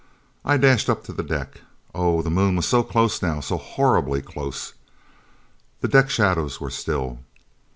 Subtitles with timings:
[0.43, 1.61] I dashed up to the deck.
[1.93, 3.39] Oh, the Moon was so close now!
[3.39, 4.73] So horribly close!
[5.81, 7.19] The deck shadows were still.